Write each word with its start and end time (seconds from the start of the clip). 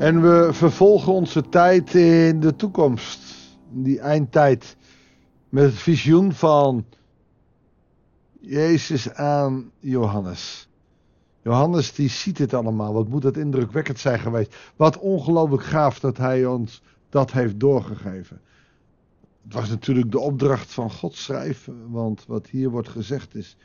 En 0.00 0.22
we 0.22 0.48
vervolgen 0.52 1.12
onze 1.12 1.48
tijd 1.48 1.94
in 1.94 2.40
de 2.40 2.56
toekomst, 2.56 3.20
die 3.70 4.00
eindtijd, 4.00 4.76
met 5.48 5.64
het 5.64 5.74
visioen 5.74 6.32
van 6.32 6.84
Jezus 8.40 9.12
aan 9.12 9.70
Johannes. 9.78 10.68
Johannes 11.42 11.92
die 11.92 12.08
ziet 12.08 12.38
het 12.38 12.54
allemaal. 12.54 12.92
Wat 12.92 13.08
moet 13.08 13.22
dat 13.22 13.36
indrukwekkend 13.36 13.98
zijn 13.98 14.18
geweest. 14.18 14.56
Wat 14.76 14.98
ongelooflijk 14.98 15.62
gaaf 15.62 16.00
dat 16.00 16.16
hij 16.16 16.46
ons 16.46 16.82
dat 17.08 17.32
heeft 17.32 17.60
doorgegeven. 17.60 18.40
Het 19.42 19.54
was 19.54 19.68
natuurlijk 19.68 20.10
de 20.10 20.20
opdracht 20.20 20.72
van 20.72 20.90
God 20.90 21.14
schrijven, 21.14 21.90
want 21.90 22.24
wat 22.26 22.46
hier 22.46 22.70
wordt 22.70 22.88
gezegd 22.88 23.34
is 23.34 23.56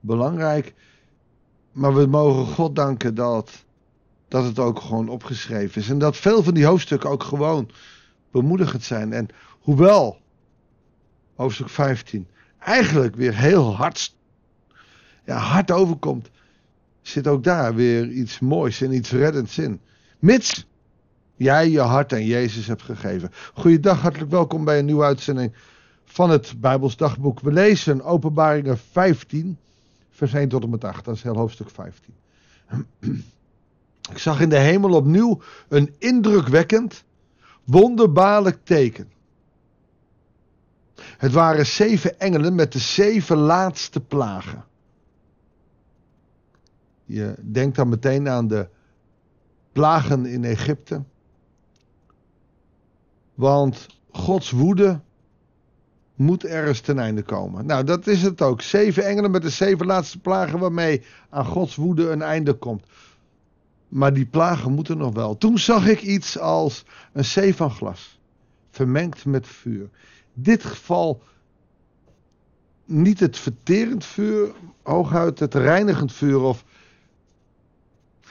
belangrijk. 0.00 0.74
Maar 1.72 1.94
we 1.94 2.06
mogen 2.06 2.54
God 2.54 2.76
danken 2.76 3.14
dat, 3.14 3.64
dat 4.30 4.44
het 4.44 4.58
ook 4.58 4.80
gewoon 4.80 5.08
opgeschreven 5.08 5.80
is. 5.80 5.88
En 5.88 5.98
dat 5.98 6.16
veel 6.16 6.42
van 6.42 6.54
die 6.54 6.64
hoofdstukken 6.64 7.10
ook 7.10 7.22
gewoon 7.22 7.70
bemoedigend 8.30 8.82
zijn. 8.82 9.12
En 9.12 9.28
hoewel 9.60 10.20
hoofdstuk 11.34 11.68
15 11.68 12.26
eigenlijk 12.58 13.16
weer 13.16 13.36
heel 13.36 13.76
hard, 13.76 14.14
ja, 15.24 15.36
hard 15.36 15.70
overkomt, 15.70 16.30
zit 17.02 17.26
ook 17.26 17.44
daar 17.44 17.74
weer 17.74 18.08
iets 18.08 18.38
moois 18.38 18.80
en 18.80 18.92
iets 18.92 19.10
reddends 19.10 19.58
in. 19.58 19.80
Mits 20.18 20.66
jij 21.36 21.70
je 21.70 21.80
hart 21.80 22.12
aan 22.12 22.24
Jezus 22.24 22.66
hebt 22.66 22.82
gegeven. 22.82 23.30
Goeiedag, 23.54 24.00
hartelijk 24.00 24.30
welkom 24.30 24.64
bij 24.64 24.78
een 24.78 24.84
nieuwe 24.84 25.04
uitzending 25.04 25.54
van 26.04 26.30
het 26.30 26.54
Bijbels 26.60 26.96
Dagboek. 26.96 27.40
We 27.40 27.52
lezen 27.52 28.02
Openbaringen 28.02 28.78
15, 28.78 29.58
vers 30.10 30.32
1 30.32 30.48
tot 30.48 30.62
en 30.62 30.70
met 30.70 30.84
8. 30.84 31.04
Dat 31.04 31.14
is 31.14 31.22
heel 31.22 31.36
hoofdstuk 31.36 31.70
15. 31.70 32.14
Ik 34.10 34.18
zag 34.18 34.40
in 34.40 34.48
de 34.48 34.58
hemel 34.58 34.94
opnieuw 34.94 35.40
een 35.68 35.94
indrukwekkend, 35.98 37.04
wonderbaarlijk 37.64 38.58
teken. 38.64 39.12
Het 41.00 41.32
waren 41.32 41.66
zeven 41.66 42.20
engelen 42.20 42.54
met 42.54 42.72
de 42.72 42.78
zeven 42.78 43.36
laatste 43.36 44.00
plagen. 44.00 44.64
Je 47.04 47.34
denkt 47.40 47.76
dan 47.76 47.88
meteen 47.88 48.28
aan 48.28 48.48
de 48.48 48.68
plagen 49.72 50.26
in 50.26 50.44
Egypte. 50.44 51.02
Want 53.34 53.86
Gods 54.10 54.50
woede 54.50 55.00
moet 56.14 56.44
ergens 56.44 56.80
ten 56.80 56.98
einde 56.98 57.22
komen. 57.22 57.66
Nou, 57.66 57.84
dat 57.84 58.06
is 58.06 58.22
het 58.22 58.42
ook. 58.42 58.62
Zeven 58.62 59.04
engelen 59.04 59.30
met 59.30 59.42
de 59.42 59.50
zeven 59.50 59.86
laatste 59.86 60.18
plagen 60.18 60.58
waarmee 60.58 61.02
aan 61.28 61.44
Gods 61.44 61.76
woede 61.76 62.10
een 62.10 62.22
einde 62.22 62.52
komt. 62.52 62.86
Maar 63.90 64.12
die 64.12 64.26
plagen 64.26 64.72
moeten 64.72 64.98
nog 64.98 65.14
wel. 65.14 65.36
Toen 65.36 65.58
zag 65.58 65.86
ik 65.86 66.02
iets 66.02 66.38
als 66.38 66.84
een 67.12 67.24
zee 67.24 67.54
van 67.54 67.70
glas, 67.70 68.20
vermengd 68.70 69.24
met 69.24 69.46
vuur. 69.46 69.88
Dit 70.34 70.64
geval 70.64 71.22
niet 72.84 73.20
het 73.20 73.38
verterend 73.38 74.04
vuur, 74.04 74.52
hooguit 74.82 75.38
het 75.38 75.54
reinigend 75.54 76.12
vuur. 76.12 76.40
Of... 76.40 76.64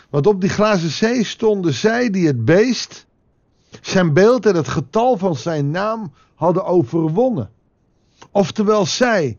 Want 0.10 0.28
op 0.28 0.42
die 0.42 0.50
glazen 0.50 0.90
zee 0.90 1.24
stonden 1.24 1.74
zij 1.74 2.10
die 2.10 2.28
het 2.28 2.46
beest, 2.46 3.06
zijn 3.82 4.14
beeld 4.14 4.46
en 4.46 4.56
het 4.56 4.68
getal 4.68 5.18
van 5.18 5.36
zijn 5.36 5.72
naam 5.72 6.14
hadden 6.36 6.66
overwonnen. 6.66 7.50
Oftewel 8.32 8.86
zij 8.86 9.38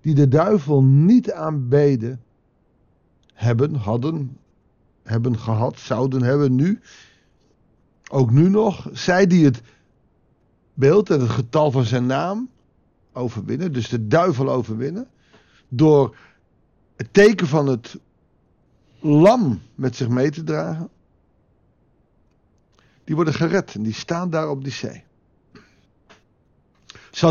die 0.00 0.14
de 0.14 0.28
duivel 0.28 0.82
niet 0.82 1.32
aanbeden, 1.32 2.22
hebben, 3.32 3.74
hadden, 3.74 4.38
hebben 5.10 5.38
gehad, 5.38 5.78
zouden 5.78 6.22
hebben 6.22 6.54
nu, 6.54 6.80
ook 8.10 8.30
nu 8.30 8.48
nog, 8.48 8.88
zij 8.92 9.26
die 9.26 9.44
het 9.44 9.62
beeld 10.74 11.10
en 11.10 11.20
het 11.20 11.30
getal 11.30 11.70
van 11.70 11.84
zijn 11.84 12.06
naam 12.06 12.48
overwinnen, 13.12 13.72
dus 13.72 13.88
de 13.88 14.06
duivel 14.06 14.50
overwinnen, 14.50 15.08
door 15.68 16.16
het 16.96 17.12
teken 17.12 17.46
van 17.46 17.66
het 17.66 17.98
lam 19.00 19.60
met 19.74 19.96
zich 19.96 20.08
mee 20.08 20.30
te 20.30 20.44
dragen, 20.44 20.88
die 23.04 23.14
worden 23.14 23.34
gered 23.34 23.74
en 23.74 23.82
die 23.82 23.94
staan 23.94 24.30
daar 24.30 24.48
op 24.48 24.64
die 24.64 24.72
zee. 24.72 25.02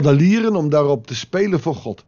Lieren 0.01 0.56
om 0.56 0.69
daarop 0.69 1.07
te 1.07 1.16
spelen 1.16 1.59
voor 1.59 1.75
God. 1.75 2.06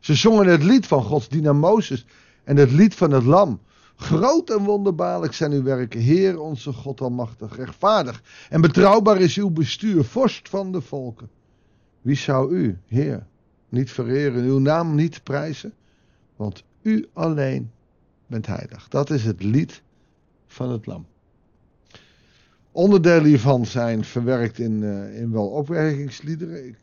Ze 0.00 0.14
zongen 0.14 0.46
het 0.46 0.62
lied 0.62 0.86
van 0.86 1.02
Gods 1.02 1.28
dienaar 1.28 1.56
Mozes 1.56 2.06
en 2.44 2.56
het 2.56 2.70
lied 2.70 2.94
van 2.94 3.10
het 3.10 3.24
lam. 3.24 3.60
Groot 3.96 4.50
en 4.50 4.64
wonderbaarlijk 4.64 5.32
zijn 5.32 5.52
uw 5.52 5.62
werken, 5.62 6.00
Heer 6.00 6.40
onze 6.40 6.72
God 6.72 7.00
almachtig, 7.00 7.56
rechtvaardig 7.56 8.22
en 8.50 8.60
betrouwbaar 8.60 9.20
is 9.20 9.36
uw 9.36 9.50
bestuur, 9.50 10.04
vorst 10.04 10.48
van 10.48 10.72
de 10.72 10.80
volken. 10.80 11.30
Wie 12.00 12.16
zou 12.16 12.54
u, 12.54 12.78
Heer, 12.86 13.26
niet 13.68 13.90
vereren, 13.90 14.44
uw 14.44 14.58
naam 14.58 14.94
niet 14.94 15.22
prijzen? 15.22 15.72
Want 16.36 16.64
u 16.82 17.08
alleen 17.12 17.70
bent 18.26 18.46
heilig. 18.46 18.88
Dat 18.88 19.10
is 19.10 19.24
het 19.24 19.42
lied 19.42 19.82
van 20.46 20.70
het 20.70 20.86
lam. 20.86 21.06
Onderdelen 22.72 23.24
hiervan 23.24 23.66
zijn 23.66 24.04
verwerkt 24.04 24.58
in, 24.58 24.82
uh, 24.82 25.20
in 25.20 25.32
wel 25.32 25.46
opwerkingsliederen. 25.46 26.66
Ik, 26.66 26.76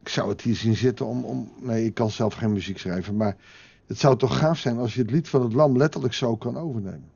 ik, 0.00 0.08
zou 0.08 0.28
het 0.28 0.40
hier 0.40 0.56
zien 0.56 0.76
zitten 0.76 1.06
om, 1.06 1.24
om. 1.24 1.52
Nee, 1.60 1.84
ik 1.84 1.94
kan 1.94 2.10
zelf 2.10 2.34
geen 2.34 2.52
muziek 2.52 2.78
schrijven. 2.78 3.16
Maar 3.16 3.36
het 3.88 3.98
zou 3.98 4.16
toch 4.16 4.38
gaaf 4.38 4.58
zijn 4.58 4.78
als 4.78 4.94
je 4.94 5.00
het 5.00 5.10
lied 5.10 5.28
van 5.28 5.42
het 5.42 5.52
lam 5.52 5.76
letterlijk 5.76 6.14
zo 6.14 6.36
kan 6.36 6.56
overnemen. 6.56 7.10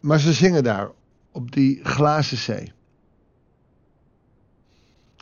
Maar 0.00 0.20
ze 0.20 0.32
zingen 0.32 0.62
daar 0.62 0.90
op 1.32 1.52
die 1.52 1.84
glazen 1.84 2.36
zee. 2.36 2.72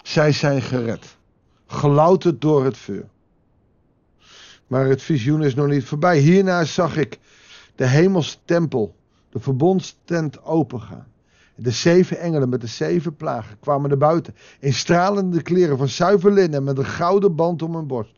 Zij 0.03 0.33
zijn 0.33 0.63
gered, 0.63 1.17
gelouterd 1.67 2.41
door 2.41 2.65
het 2.65 2.77
vuur. 2.77 3.09
Maar 4.67 4.87
het 4.87 5.03
visioen 5.03 5.43
is 5.43 5.55
nog 5.55 5.67
niet 5.67 5.85
voorbij. 5.85 6.19
Hierna 6.19 6.65
zag 6.65 6.97
ik 6.97 7.19
de 7.75 7.87
hemelse 7.87 8.37
tempel, 8.45 8.97
de 9.29 9.41
verbondstent 9.41 10.43
opengaan. 10.43 11.07
De 11.61 11.71
zeven 11.71 12.19
engelen 12.19 12.49
met 12.49 12.61
de 12.61 12.67
zeven 12.67 13.17
plagen 13.17 13.59
kwamen 13.61 13.89
naar 13.89 13.99
buiten. 13.99 14.35
In 14.61 14.73
stralende 14.73 15.43
kleren 15.43 15.79
van 15.79 15.89
zuiver 15.89 16.33
linnen 16.33 16.65
met 16.65 16.79
een 16.79 16.85
gouden 16.85 17.35
band 17.35 17.63
om 17.63 17.75
hun 17.75 17.87
borst. 17.87 18.17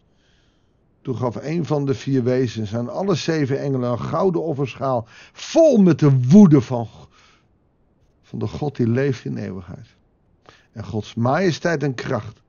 Toen 1.03 1.17
gaf 1.17 1.37
een 1.43 1.67
van 1.67 1.87
de 1.87 1.95
vier 1.95 2.25
wezens 2.25 2.75
aan 2.75 2.89
alle 2.89 3.15
zeven 3.15 3.61
engelen 3.61 3.91
een 3.91 4.01
gouden 4.01 4.43
offerschaal. 4.43 5.07
Vol 5.33 5.77
met 5.77 5.99
de 5.99 6.29
woede 6.29 6.61
van, 6.61 6.89
van 8.23 8.39
de 8.39 8.47
God 8.47 8.77
die 8.77 8.89
leeft 8.89 9.25
in 9.25 9.37
eeuwigheid. 9.37 9.87
En 10.73 10.85
Gods 10.85 11.15
majesteit 11.15 11.83
en 11.83 11.95
kracht 11.95 12.41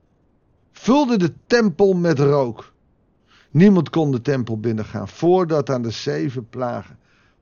vulde 0.82 1.18
de 1.18 1.32
tempel 1.46 1.94
met 1.94 2.18
rook. 2.18 2.72
Niemand 3.50 3.90
kon 3.90 4.10
de 4.10 4.20
tempel 4.20 4.60
binnengaan 4.60 5.08
voordat 5.08 5.70
aan 5.70 5.82
de 5.82 5.90
zeven 5.90 6.48
plagen 6.48 6.98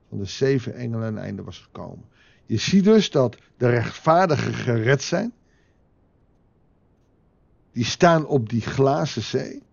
van 0.09 0.17
de 0.17 0.25
zeven 0.25 0.75
engelen 0.75 1.07
een 1.07 1.17
einde 1.17 1.43
was 1.43 1.59
gekomen. 1.59 2.05
Je 2.51 2.57
ziet 2.57 2.83
dus 2.83 3.11
dat 3.11 3.37
de 3.57 3.69
rechtvaardigen 3.69 4.53
gered 4.53 5.01
zijn. 5.01 5.33
Die 7.71 7.85
staan 7.85 8.25
op 8.25 8.49
die 8.49 8.61
glazen 8.61 9.21
zee. 9.21 9.63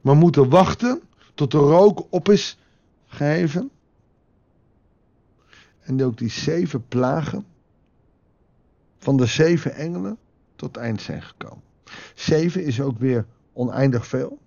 Maar 0.00 0.16
moeten 0.16 0.48
wachten 0.48 1.02
tot 1.34 1.50
de 1.50 1.58
rook 1.58 2.06
op 2.10 2.28
is 2.28 2.58
geheven. 3.06 3.70
En 5.80 6.04
ook 6.04 6.18
die 6.18 6.30
zeven 6.30 6.88
plagen 6.88 7.46
van 8.98 9.16
de 9.16 9.26
zeven 9.26 9.74
engelen 9.74 10.18
tot 10.56 10.76
eind 10.76 11.00
zijn 11.00 11.22
gekomen. 11.22 11.64
Zeven 12.14 12.64
is 12.64 12.80
ook 12.80 12.98
weer 12.98 13.26
oneindig 13.52 14.06
veel. 14.06 14.38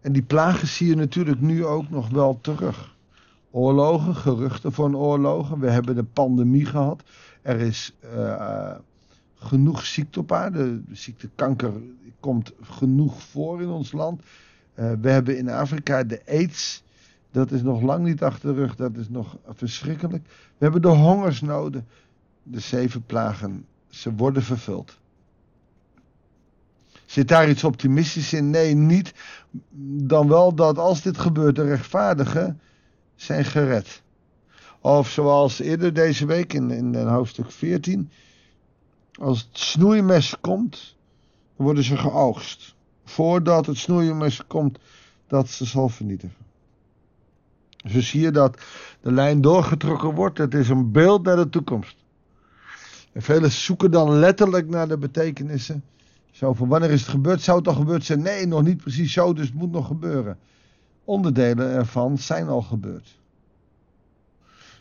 En 0.00 0.12
die 0.12 0.22
plagen 0.22 0.68
zie 0.68 0.88
je 0.88 0.96
natuurlijk 0.96 1.40
nu 1.40 1.64
ook 1.64 1.90
nog 1.90 2.08
wel 2.08 2.38
terug. 2.40 2.98
Oorlogen, 3.50 4.14
geruchten 4.14 4.72
van 4.72 4.96
oorlogen. 4.96 5.60
We 5.60 5.70
hebben 5.70 5.94
de 5.94 6.04
pandemie 6.04 6.66
gehad. 6.66 7.02
Er 7.42 7.60
is 7.60 7.92
uh, 8.14 8.74
genoeg 9.34 9.86
ziekte 9.86 10.20
op 10.20 10.32
aarde. 10.32 10.84
De 10.84 10.94
ziekte 10.94 11.28
kanker 11.34 11.72
komt 12.20 12.52
genoeg 12.60 13.22
voor 13.22 13.62
in 13.62 13.68
ons 13.68 13.92
land. 13.92 14.22
Uh, 14.74 14.92
we 15.00 15.10
hebben 15.10 15.38
in 15.38 15.48
Afrika 15.48 16.04
de 16.04 16.22
AIDS. 16.26 16.82
Dat 17.30 17.50
is 17.50 17.62
nog 17.62 17.82
lang 17.82 18.04
niet 18.04 18.22
achter 18.22 18.54
de 18.54 18.60
rug. 18.60 18.76
Dat 18.76 18.96
is 18.96 19.08
nog 19.08 19.36
verschrikkelijk. 19.48 20.24
We 20.26 20.64
hebben 20.64 20.82
de 20.82 20.88
hongersnoden. 20.88 21.86
De 22.42 22.60
zeven 22.60 23.02
plagen. 23.06 23.66
Ze 23.88 24.14
worden 24.14 24.42
vervuld. 24.42 24.98
Zit 27.04 27.28
daar 27.28 27.48
iets 27.48 27.64
optimistisch 27.64 28.32
in? 28.32 28.50
Nee, 28.50 28.74
niet. 28.74 29.14
Dan 30.02 30.28
wel 30.28 30.54
dat 30.54 30.78
als 30.78 31.02
dit 31.02 31.18
gebeurt, 31.18 31.56
de 31.56 31.64
rechtvaardigen 31.64 32.60
zijn 33.20 33.44
gered. 33.44 34.02
Of 34.80 35.10
zoals 35.10 35.60
eerder 35.60 35.92
deze 35.92 36.26
week 36.26 36.52
in, 36.52 36.70
in 36.70 36.94
hoofdstuk 36.94 37.50
14. 37.50 38.10
Als 39.12 39.38
het 39.38 39.58
snoeimes 39.58 40.40
komt, 40.40 40.96
worden 41.56 41.84
ze 41.84 41.96
geoogst. 41.96 42.74
Voordat 43.04 43.66
het 43.66 43.76
snoeimes 43.76 44.46
komt, 44.46 44.78
dat 45.26 45.48
ze 45.48 45.64
zal 45.64 45.88
vernietigen. 45.88 46.36
Zo 47.88 48.00
zie 48.00 48.20
je 48.20 48.30
dat 48.30 48.60
de 49.00 49.12
lijn 49.12 49.40
doorgetrokken 49.40 50.14
wordt. 50.14 50.38
Het 50.38 50.54
is 50.54 50.68
een 50.68 50.92
beeld 50.92 51.22
naar 51.22 51.36
de 51.36 51.48
toekomst. 51.48 51.96
En 53.12 53.22
velen 53.22 53.50
zoeken 53.50 53.90
dan 53.90 54.10
letterlijk 54.10 54.68
naar 54.68 54.88
de 54.88 54.98
betekenissen. 54.98 55.84
Zo 56.30 56.52
van 56.52 56.68
wanneer 56.68 56.90
is 56.90 57.00
het 57.00 57.10
gebeurd? 57.10 57.42
Zou 57.42 57.58
het 57.58 57.68
al 57.68 57.74
gebeurd 57.74 58.04
zijn? 58.04 58.22
Nee, 58.22 58.46
nog 58.46 58.62
niet 58.62 58.76
precies 58.76 59.12
zo, 59.12 59.32
dus 59.32 59.46
het 59.46 59.54
moet 59.54 59.70
nog 59.70 59.86
gebeuren. 59.86 60.38
Onderdelen 61.10 61.70
ervan 61.70 62.18
zijn 62.18 62.48
al 62.48 62.62
gebeurd. 62.62 63.18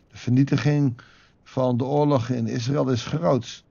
De 0.07 0.17
vernietiging 0.17 1.01
van 1.43 1.77
de 1.77 1.83
oorlog 1.83 2.29
in 2.29 2.47
Israël 2.47 2.89
is 2.89 3.05
groot. 3.05 3.63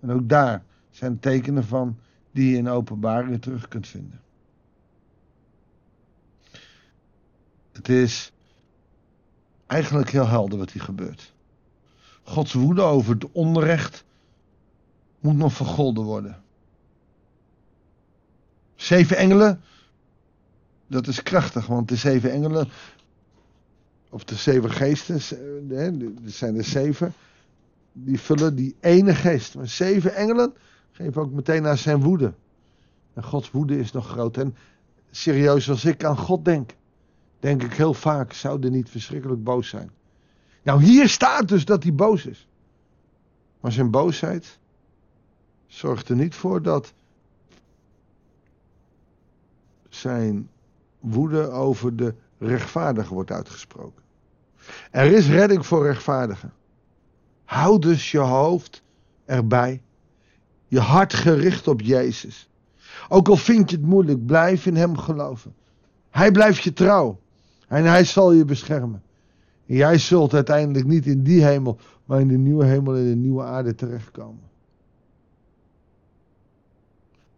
En 0.00 0.10
ook 0.10 0.28
daar 0.28 0.64
zijn 0.90 1.18
tekenen 1.18 1.64
van 1.64 1.98
die 2.30 2.50
je 2.50 2.56
in 2.56 2.68
openbaringen 2.68 3.40
terug 3.40 3.68
kunt 3.68 3.86
vinden. 3.86 4.20
Het 7.72 7.88
is 7.88 8.32
eigenlijk 9.66 10.10
heel 10.10 10.28
helder 10.28 10.58
wat 10.58 10.70
hier 10.70 10.82
gebeurt. 10.82 11.32
Gods 12.22 12.52
woede 12.52 12.82
over 12.82 13.14
het 13.14 13.32
onrecht 13.32 14.04
moet 15.20 15.36
nog 15.36 15.52
vergolden 15.52 16.04
worden. 16.04 16.42
Zeven 18.76 19.16
engelen, 19.16 19.60
dat 20.88 21.06
is 21.06 21.22
krachtig, 21.22 21.66
want 21.66 21.88
de 21.88 21.96
zeven 21.96 22.32
engelen, 22.32 22.68
of 24.10 24.24
de 24.24 24.34
zeven 24.34 24.70
geesten, 24.70 25.14
er 25.70 26.30
zijn 26.30 26.56
er 26.56 26.64
zeven, 26.64 27.12
die 27.92 28.20
vullen 28.20 28.54
die 28.54 28.76
ene 28.80 29.14
geest. 29.14 29.54
Maar 29.54 29.68
zeven 29.68 30.14
engelen 30.14 30.54
geven 30.92 31.22
ook 31.22 31.32
meteen 31.32 31.62
naar 31.62 31.78
zijn 31.78 32.02
woede. 32.02 32.32
En 33.14 33.24
Gods 33.24 33.50
woede 33.50 33.78
is 33.78 33.92
nog 33.92 34.08
groot. 34.08 34.36
En 34.36 34.56
serieus, 35.10 35.70
als 35.70 35.84
ik 35.84 36.04
aan 36.04 36.16
God 36.16 36.44
denk, 36.44 36.74
denk 37.40 37.62
ik 37.62 37.72
heel 37.72 37.94
vaak, 37.94 38.32
zou 38.32 38.60
hij 38.60 38.70
niet 38.70 38.90
verschrikkelijk 38.90 39.44
boos 39.44 39.68
zijn. 39.68 39.90
Nou, 40.62 40.82
hier 40.82 41.08
staat 41.08 41.48
dus 41.48 41.64
dat 41.64 41.82
hij 41.82 41.94
boos 41.94 42.26
is. 42.26 42.48
Maar 43.60 43.72
zijn 43.72 43.90
boosheid 43.90 44.58
zorgt 45.66 46.08
er 46.08 46.16
niet 46.16 46.34
voor 46.34 46.62
dat 46.62 46.92
zijn 49.88 50.48
woede 51.00 51.50
over 51.50 51.96
de 51.96 52.14
rechtvaardige 52.38 53.14
wordt 53.14 53.30
uitgesproken. 53.30 54.02
Er 54.90 55.12
is 55.12 55.28
redding 55.28 55.66
voor 55.66 55.86
rechtvaardigen. 55.86 56.52
Houd 57.44 57.82
dus 57.82 58.10
je 58.10 58.18
hoofd 58.18 58.82
erbij. 59.24 59.82
Je 60.66 60.80
hart 60.80 61.14
gericht 61.14 61.68
op 61.68 61.80
Jezus. 61.80 62.48
Ook 63.08 63.28
al 63.28 63.36
vind 63.36 63.70
je 63.70 63.76
het 63.76 63.84
moeilijk, 63.84 64.26
blijf 64.26 64.66
in 64.66 64.76
Hem 64.76 64.96
geloven. 64.96 65.54
Hij 66.10 66.30
blijft 66.30 66.62
je 66.62 66.72
trouw. 66.72 67.20
En 67.68 67.84
Hij 67.84 68.04
zal 68.04 68.32
je 68.32 68.44
beschermen. 68.44 69.02
En 69.66 69.74
jij 69.74 69.98
zult 69.98 70.34
uiteindelijk 70.34 70.86
niet 70.86 71.06
in 71.06 71.22
die 71.22 71.44
hemel, 71.44 71.78
maar 72.04 72.20
in 72.20 72.28
de 72.28 72.36
nieuwe 72.36 72.64
hemel 72.64 72.96
en 72.96 73.08
de 73.08 73.16
nieuwe 73.16 73.42
aarde 73.42 73.74
terechtkomen. 73.74 74.42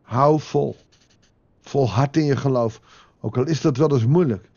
Hou 0.03 0.41
vol. 0.41 0.77
Vol 1.61 1.91
hart 1.91 2.17
in 2.17 2.25
je 2.25 2.37
geloof. 2.37 2.81
Ook 3.21 3.37
al 3.37 3.47
is 3.47 3.61
dat 3.61 3.77
wel 3.77 3.93
eens 3.93 4.07
moeilijk. 4.07 4.51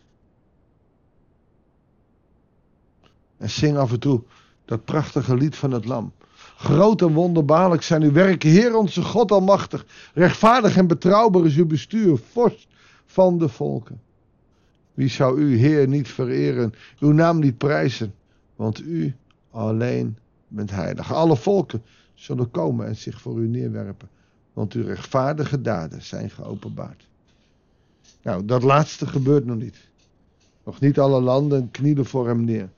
En 3.37 3.49
zing 3.49 3.77
af 3.77 3.91
en 3.91 3.99
toe 3.99 4.23
dat 4.65 4.85
prachtige 4.85 5.35
lied 5.35 5.55
van 5.55 5.71
het 5.71 5.85
lam. 5.85 6.13
Groot 6.55 7.01
en 7.01 7.13
wonderbaarlijk 7.13 7.81
zijn 7.81 8.01
uw 8.01 8.11
werken, 8.11 8.49
Heer 8.49 8.75
onze 8.75 9.01
God 9.01 9.31
almachtig. 9.31 9.85
Rechtvaardig 10.13 10.77
en 10.77 10.87
betrouwbaar 10.87 11.45
is 11.45 11.55
uw 11.55 11.65
bestuur, 11.65 12.17
vorst 12.17 12.67
van 13.05 13.37
de 13.37 13.49
volken. 13.49 14.01
Wie 14.93 15.09
zou 15.09 15.39
u, 15.39 15.57
Heer, 15.57 15.87
niet 15.87 16.07
vereren, 16.07 16.73
uw 16.99 17.11
naam 17.11 17.39
niet 17.39 17.57
prijzen? 17.57 18.13
Want 18.55 18.81
u 18.81 19.15
alleen 19.51 20.17
bent 20.47 20.71
heilig. 20.71 21.13
Alle 21.13 21.37
volken 21.37 21.83
zullen 22.13 22.51
komen 22.51 22.87
en 22.87 22.95
zich 22.95 23.21
voor 23.21 23.39
u 23.39 23.47
neerwerpen. 23.47 24.09
Want 24.53 24.73
uw 24.73 24.83
rechtvaardige 24.83 25.61
daden 25.61 26.01
zijn 26.01 26.29
geopenbaard. 26.29 27.07
Nou, 28.23 28.45
dat 28.45 28.63
laatste 28.63 29.07
gebeurt 29.07 29.45
nog 29.45 29.57
niet. 29.57 29.77
Nog 30.63 30.79
niet 30.79 30.99
alle 30.99 31.21
landen 31.21 31.71
knielen 31.71 32.05
voor 32.05 32.27
hem 32.27 32.43
neer. 32.43 32.69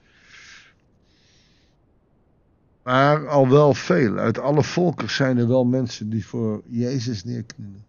Maar 2.84 3.28
al 3.28 3.50
wel 3.50 3.74
veel. 3.74 4.18
Uit 4.18 4.40
alle 4.40 4.64
volken 4.64 5.10
zijn 5.10 5.38
er 5.38 5.48
wel 5.48 5.66
mensen 5.66 6.10
die 6.10 6.26
voor 6.26 6.62
Jezus 6.68 7.24
neerknielen. 7.24 7.86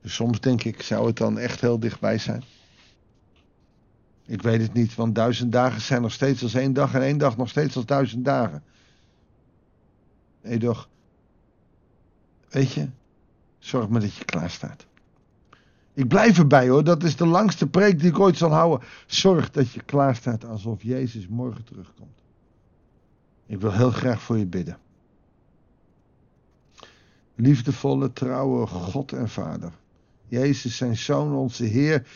Dus 0.00 0.14
soms 0.14 0.40
denk 0.40 0.64
ik, 0.64 0.82
zou 0.82 1.06
het 1.06 1.16
dan 1.16 1.38
echt 1.38 1.60
heel 1.60 1.78
dichtbij 1.78 2.18
zijn? 2.18 2.44
Ik 4.26 4.42
weet 4.42 4.60
het 4.60 4.72
niet, 4.72 4.94
want 4.94 5.14
duizend 5.14 5.52
dagen 5.52 5.80
zijn 5.80 6.02
nog 6.02 6.12
steeds 6.12 6.42
als 6.42 6.54
één 6.54 6.72
dag 6.72 6.94
en 6.94 7.02
één 7.02 7.18
dag 7.18 7.36
nog 7.36 7.48
steeds 7.48 7.76
als 7.76 7.86
duizend 7.86 8.24
dagen. 8.24 8.62
Nee, 10.42 10.58
toch? 10.58 10.88
Weet 12.48 12.72
je, 12.72 12.88
zorg 13.58 13.88
maar 13.88 14.00
dat 14.00 14.14
je 14.14 14.24
klaar 14.24 14.50
staat. 14.50 14.86
Ik 15.94 16.08
blijf 16.08 16.38
erbij 16.38 16.68
hoor, 16.68 16.84
dat 16.84 17.02
is 17.02 17.16
de 17.16 17.26
langste 17.26 17.66
preek 17.66 18.00
die 18.00 18.08
ik 18.08 18.18
ooit 18.18 18.36
zal 18.36 18.50
houden. 18.50 18.88
Zorg 19.06 19.50
dat 19.50 19.70
je 19.70 19.82
klaar 19.82 20.16
staat 20.16 20.44
alsof 20.44 20.82
Jezus 20.82 21.28
morgen 21.28 21.64
terugkomt. 21.64 22.22
Ik 23.46 23.60
wil 23.60 23.72
heel 23.72 23.90
graag 23.90 24.22
voor 24.22 24.38
je 24.38 24.46
bidden. 24.46 24.78
Liefdevolle, 27.34 28.12
trouwe 28.12 28.66
God 28.66 29.12
en 29.12 29.28
Vader. 29.28 29.72
Jezus, 30.28 30.76
zijn 30.76 30.96
Zoon, 30.96 31.32
onze 31.32 31.64
Heer, 31.64 32.06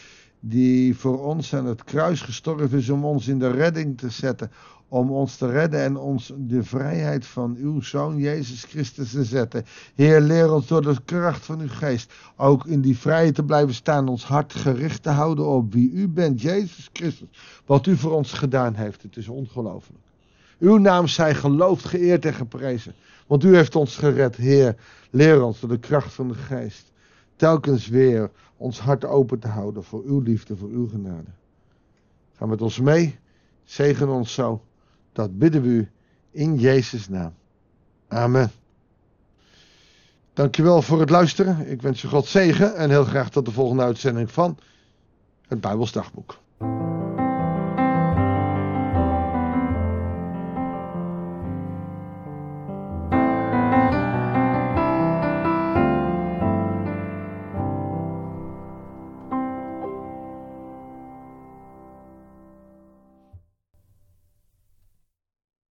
die 0.40 0.96
voor 0.96 1.24
ons 1.24 1.54
aan 1.54 1.66
het 1.66 1.84
kruis 1.84 2.20
gestorven 2.20 2.78
is 2.78 2.88
om 2.88 3.04
ons 3.04 3.28
in 3.28 3.38
de 3.38 3.50
redding 3.50 3.98
te 3.98 4.10
zetten. 4.10 4.50
Om 4.88 5.10
ons 5.10 5.36
te 5.36 5.50
redden 5.50 5.80
en 5.80 5.96
ons 5.96 6.32
de 6.36 6.62
vrijheid 6.62 7.26
van 7.26 7.56
uw 7.58 7.80
Zoon 7.80 8.18
Jezus 8.18 8.64
Christus 8.64 9.10
te 9.10 9.24
zetten. 9.24 9.64
Heer, 9.94 10.20
leer 10.20 10.52
ons 10.52 10.66
door 10.66 10.82
de 10.82 10.96
kracht 11.04 11.44
van 11.44 11.60
uw 11.60 11.68
geest 11.68 12.12
ook 12.36 12.66
in 12.66 12.80
die 12.80 12.98
vrijheid 12.98 13.34
te 13.34 13.44
blijven 13.44 13.74
staan. 13.74 14.08
Ons 14.08 14.24
hart 14.24 14.54
gericht 14.54 15.02
te 15.02 15.10
houden 15.10 15.46
op 15.46 15.72
wie 15.72 15.90
u 15.90 16.08
bent, 16.08 16.40
Jezus 16.40 16.90
Christus. 16.92 17.28
Wat 17.66 17.86
u 17.86 17.96
voor 17.96 18.12
ons 18.12 18.32
gedaan 18.32 18.74
heeft. 18.74 19.02
Het 19.02 19.16
is 19.16 19.28
ongelooflijk. 19.28 20.04
Uw 20.58 20.76
naam 20.76 21.06
zij 21.06 21.34
geloofd, 21.34 21.84
geëerd 21.84 22.24
en 22.24 22.34
geprezen. 22.34 22.94
Want 23.26 23.44
u 23.44 23.56
heeft 23.56 23.76
ons 23.76 23.96
gered, 23.96 24.36
Heer. 24.36 24.76
Leer 25.10 25.42
ons 25.42 25.60
door 25.60 25.70
de 25.70 25.78
kracht 25.78 26.12
van 26.12 26.28
de 26.28 26.34
geest. 26.34 26.92
Telkens 27.36 27.88
weer 27.88 28.30
ons 28.56 28.80
hart 28.80 29.04
open 29.04 29.38
te 29.38 29.48
houden 29.48 29.84
voor 29.84 30.02
uw 30.04 30.20
liefde, 30.20 30.56
voor 30.56 30.68
uw 30.68 30.88
genade. 30.88 31.30
Ga 32.36 32.46
met 32.46 32.62
ons 32.62 32.80
mee. 32.80 33.18
Zegen 33.64 34.08
ons 34.08 34.34
zo. 34.34 34.62
Dat 35.16 35.38
bidden 35.38 35.62
we 35.62 35.68
u 35.68 35.90
in 36.30 36.58
Jezus' 36.58 37.08
naam. 37.08 37.34
Amen. 38.08 38.50
Dankjewel 40.32 40.82
voor 40.82 41.00
het 41.00 41.10
luisteren. 41.10 41.70
Ik 41.70 41.82
wens 41.82 42.02
u 42.02 42.08
God 42.08 42.26
zegen 42.26 42.76
en 42.76 42.90
heel 42.90 43.04
graag 43.04 43.30
tot 43.30 43.44
de 43.44 43.50
volgende 43.50 43.82
uitzending 43.82 44.30
van 44.30 44.58
het 45.48 45.60
Bijbels 45.60 45.92
Dagboek. 45.92 46.38